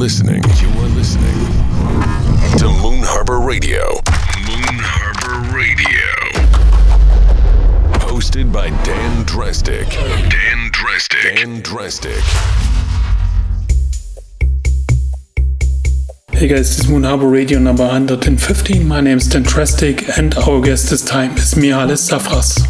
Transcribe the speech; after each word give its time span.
listening. 0.00 0.42
You 0.62 0.68
are 0.80 0.88
listening 0.96 1.34
to 2.56 2.68
Moon 2.80 3.02
Harbor 3.04 3.38
Radio. 3.38 3.84
Moon 4.48 4.78
Harbor 4.80 5.54
Radio. 5.54 6.08
Hosted 8.08 8.50
by 8.50 8.70
Dan 8.82 9.26
Drastic. 9.26 9.86
Dan 9.90 10.70
Drastic. 10.72 11.20
Dan 11.20 11.60
Drastic. 11.60 12.22
Hey 16.32 16.48
guys, 16.48 16.74
this 16.74 16.78
is 16.78 16.88
Moon 16.88 17.02
Harbor 17.02 17.28
Radio 17.28 17.58
number 17.58 17.82
115. 17.82 18.88
My 18.88 19.02
name 19.02 19.18
is 19.18 19.28
Dan 19.28 19.42
Drastic 19.42 20.16
and 20.16 20.34
our 20.38 20.62
guest 20.62 20.88
this 20.88 21.04
time 21.04 21.32
is 21.32 21.52
Mihalis 21.52 22.08
Safras. 22.08 22.69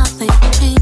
nothing 0.00 0.30
changed. 0.52 0.79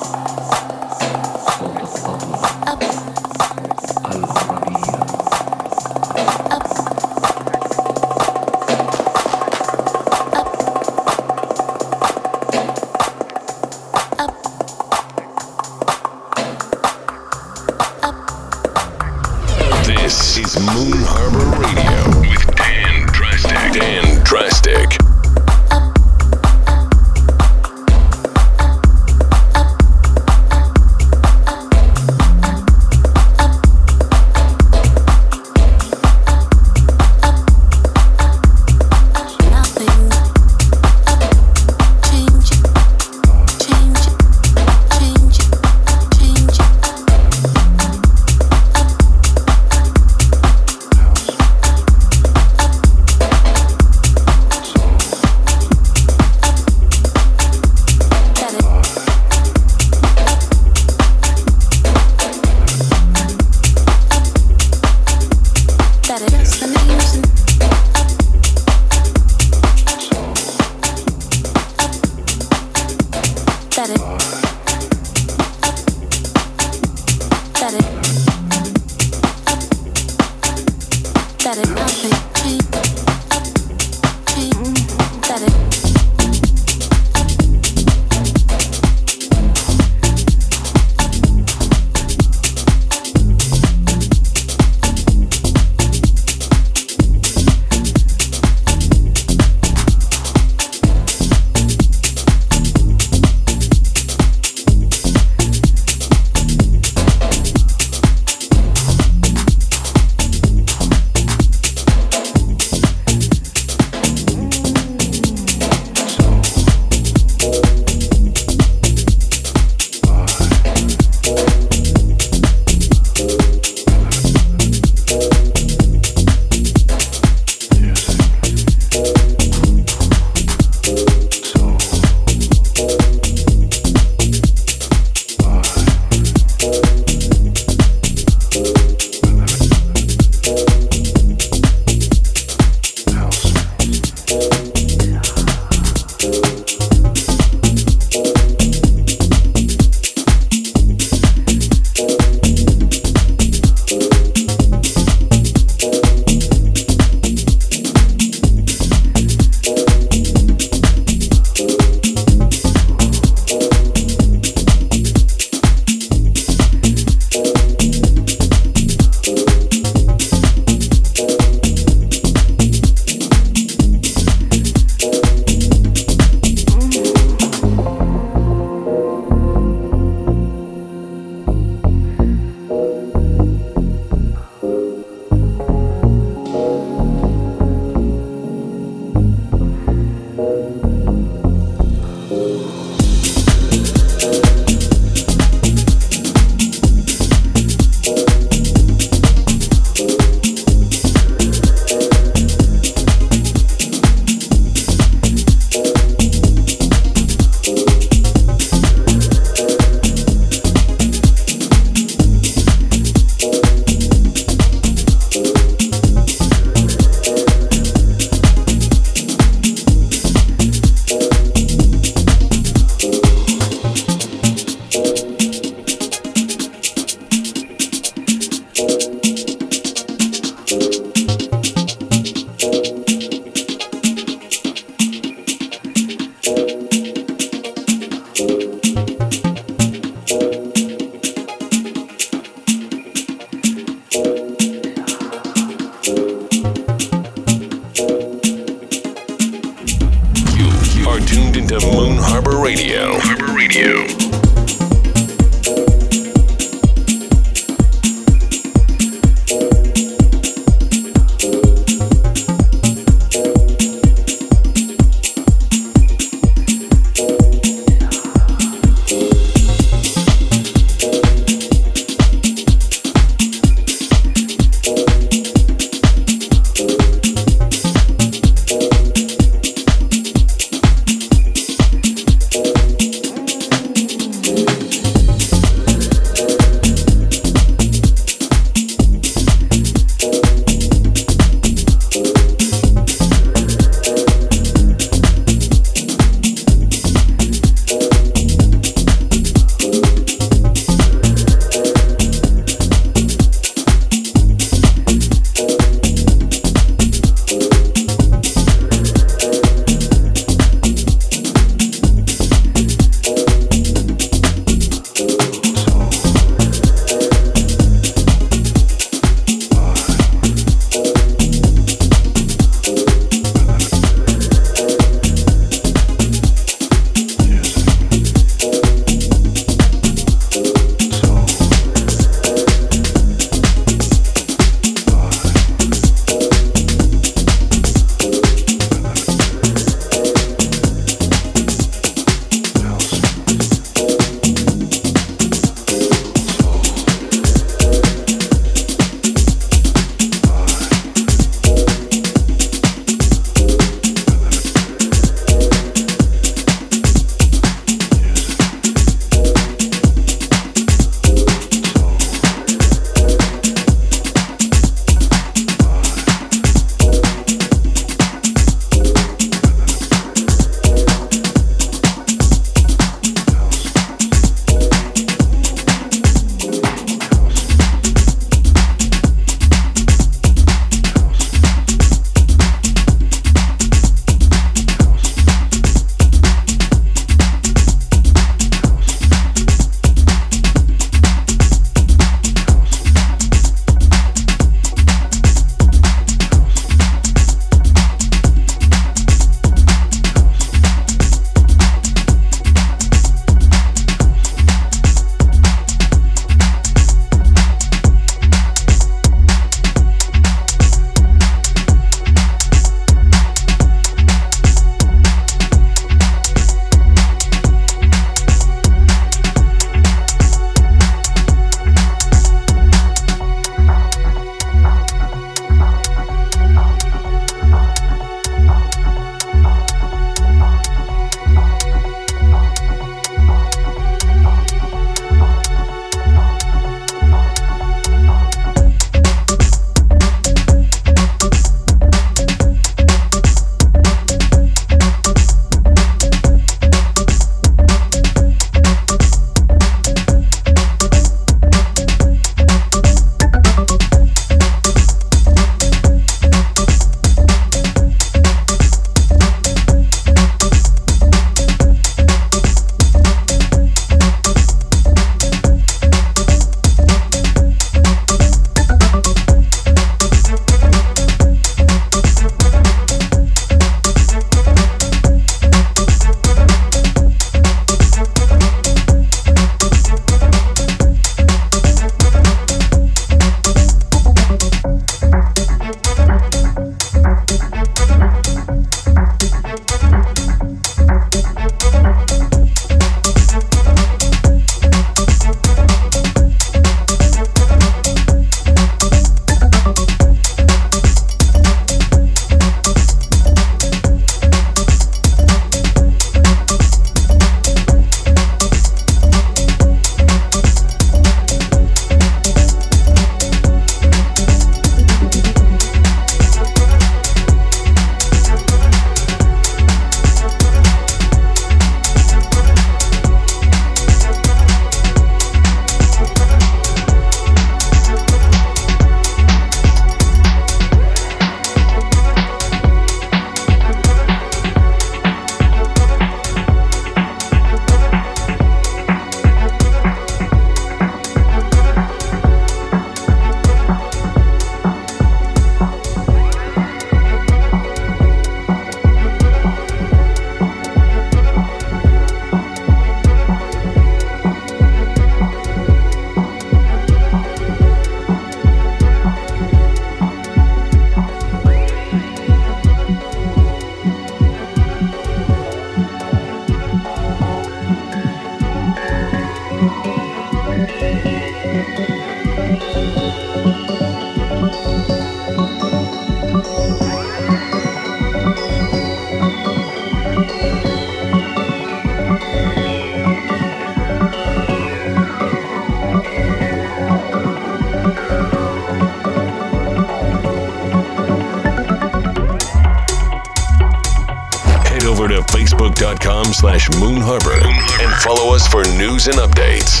News 599.01 599.25
and 599.25 599.37
updates. 599.37 600.00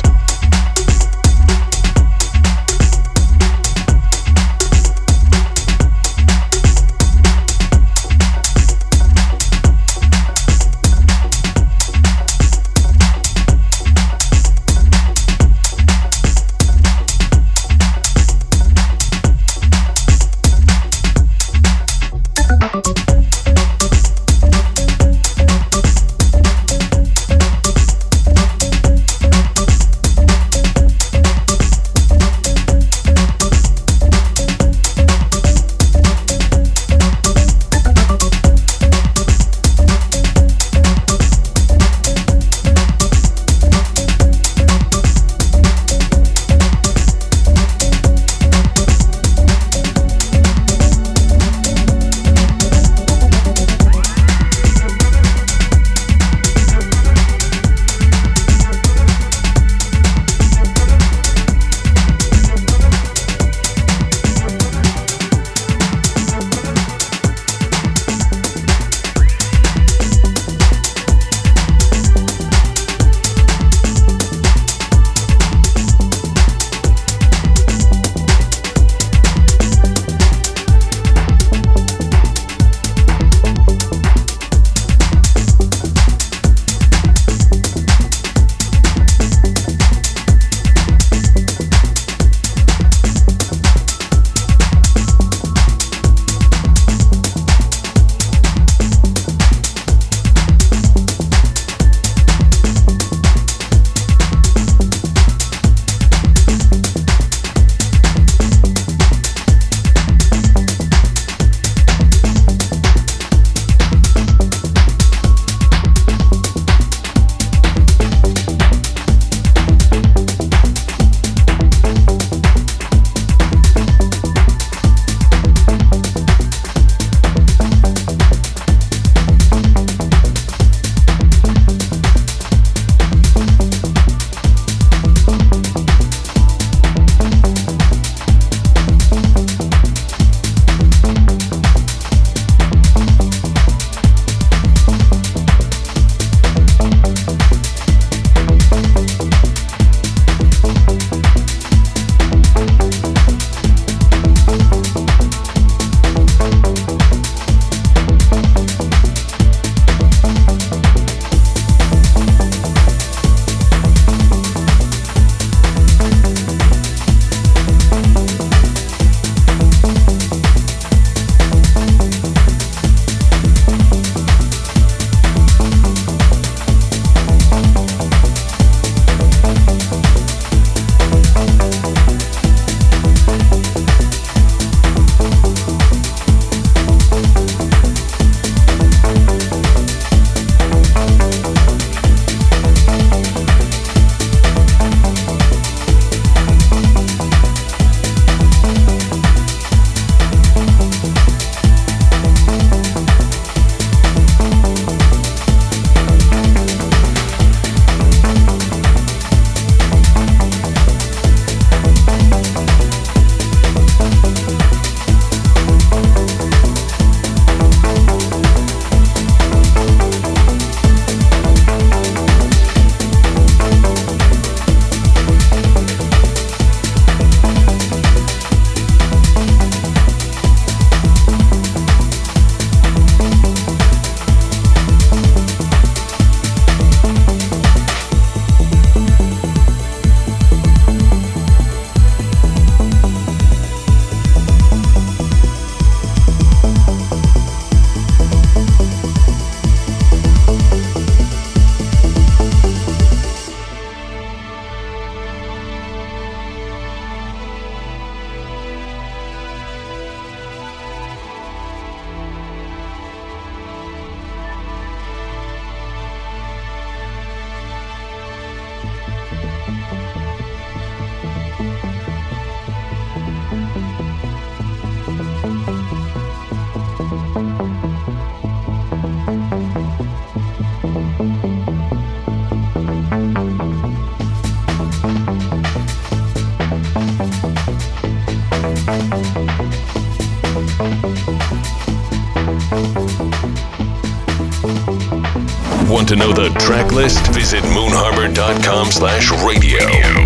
To 296.11 296.17
know 296.17 296.33
the 296.33 296.49
track 296.59 296.91
list? 296.91 297.25
Visit 297.33 297.63
moonharbor.com 297.63 298.91
slash 298.91 299.31
radio. 299.45 300.20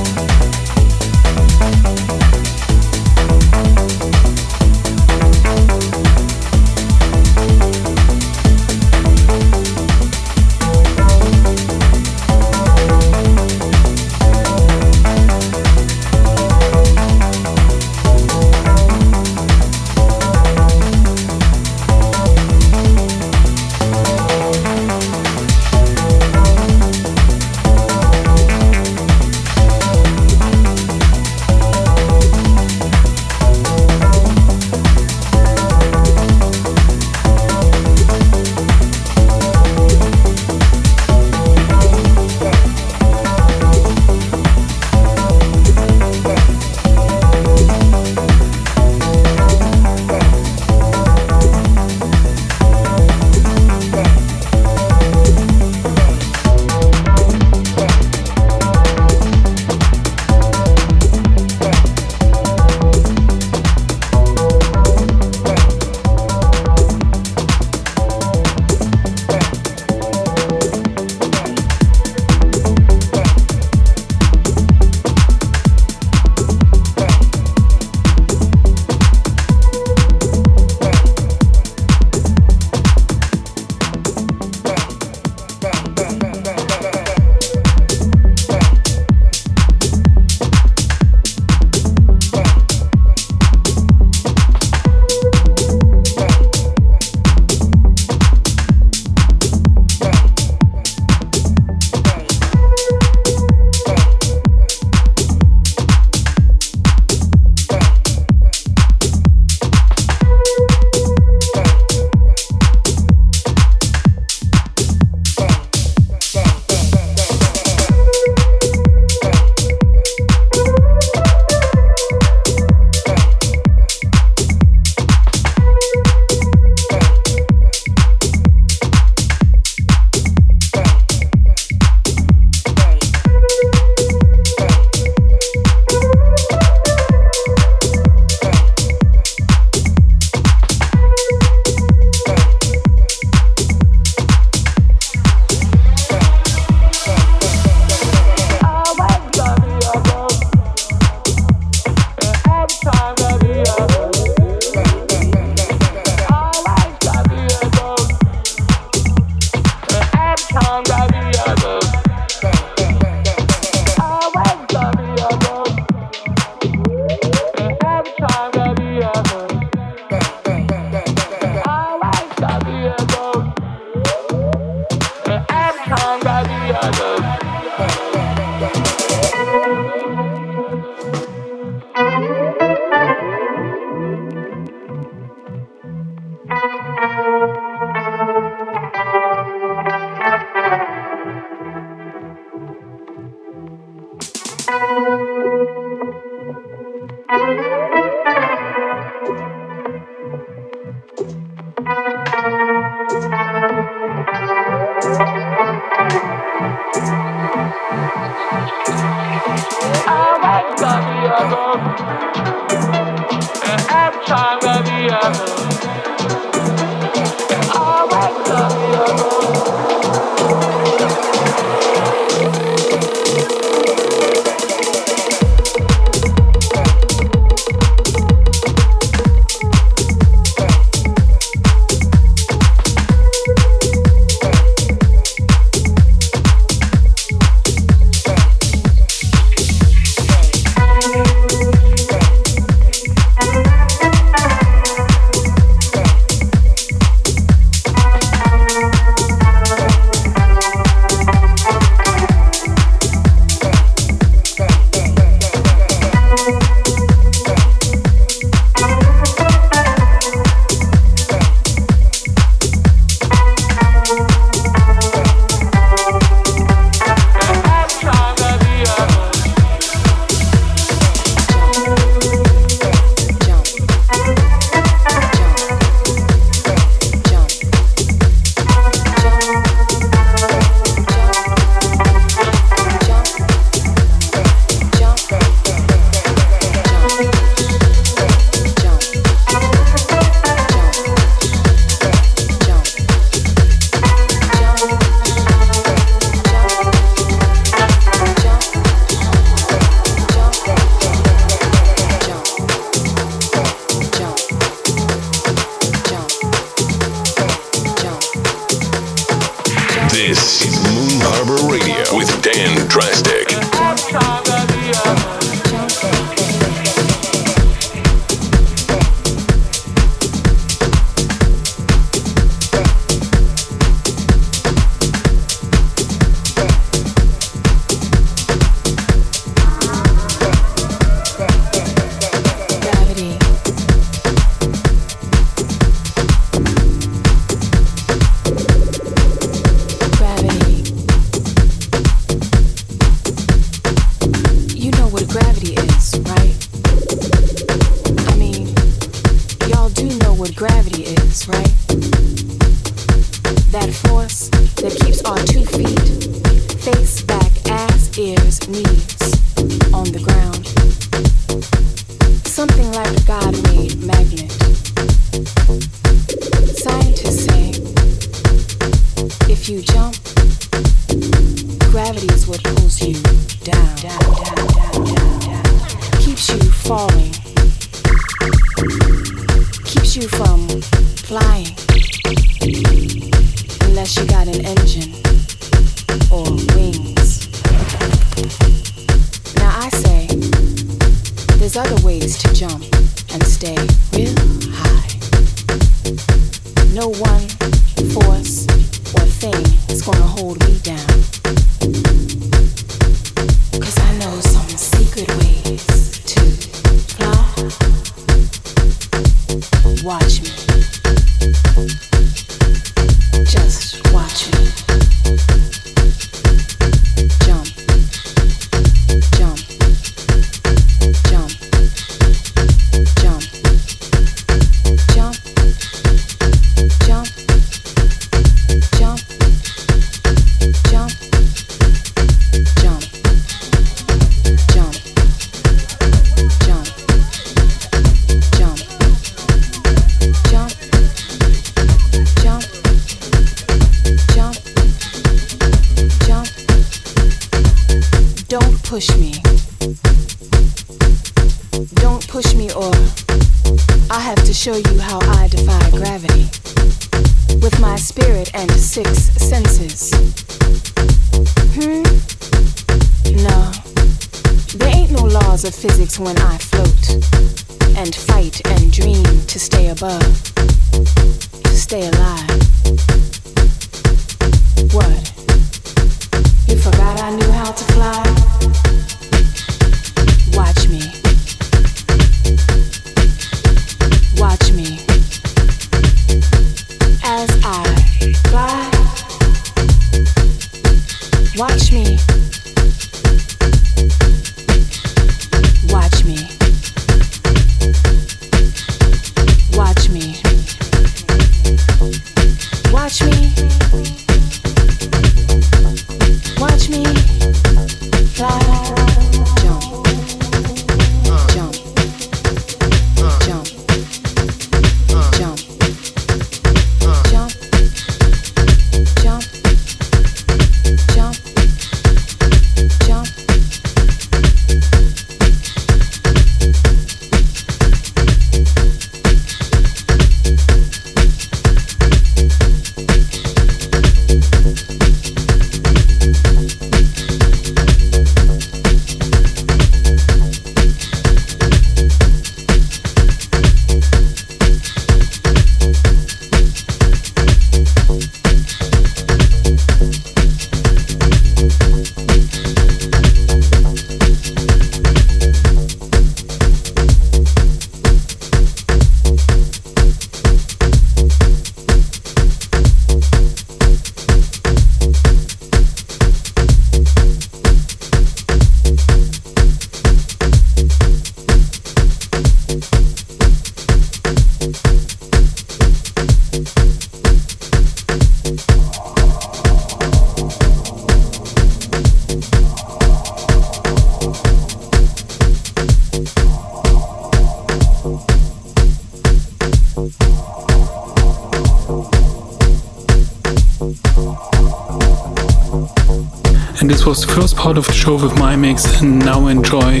Show 598.00 598.14
with 598.14 598.38
my 598.38 598.56
mix 598.56 599.02
and 599.02 599.18
now 599.18 599.48
enjoy 599.48 600.00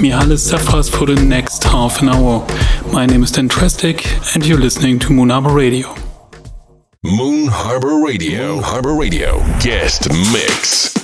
Mihalis 0.00 0.50
Safras 0.50 0.90
for 0.90 1.04
the 1.04 1.14
next 1.14 1.62
half 1.62 2.00
an 2.00 2.08
hour. 2.08 2.40
My 2.90 3.04
name 3.04 3.22
is 3.22 3.32
Dan 3.32 3.48
Drastic 3.48 4.06
and 4.34 4.46
you're 4.46 4.58
listening 4.58 4.98
to 5.00 5.12
Moon 5.12 5.28
Harbor 5.28 5.52
Radio. 5.52 5.94
Moon 7.02 7.48
Harbor 7.48 8.02
Radio. 8.02 8.54
Moon 8.54 8.62
Harbor 8.62 8.94
Radio. 8.94 9.40
Guest 9.60 10.08
Mix. 10.08 11.03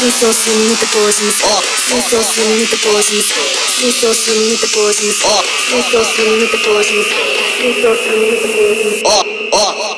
Me 0.00 0.10
so 0.10 0.30
soon 0.30 0.70
with 0.70 0.78
the 0.78 0.86
poisons. 0.94 1.42
Me 1.90 2.00
so 2.00 2.22
with 2.54 2.70
the 2.70 2.78
poisons. 2.86 3.34
Me 3.82 3.90
so 3.90 4.14
with 4.46 4.60
the 4.60 4.70
poisons. 4.70 5.18
Me 5.74 5.82
so 5.82 6.04
with 6.38 6.52
the 6.52 6.58
poisons. 6.62 7.08
Me 7.58 7.82
so 7.82 7.90
with 7.90 8.42
the 8.42 8.50
poisons. 9.02 9.97